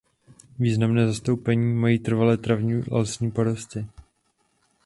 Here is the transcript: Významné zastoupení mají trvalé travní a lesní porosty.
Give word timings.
Významné 0.59 1.07
zastoupení 1.07 1.73
mají 1.73 1.99
trvalé 1.99 2.37
travní 2.37 2.83
a 2.91 2.97
lesní 2.97 3.31
porosty. 3.31 3.85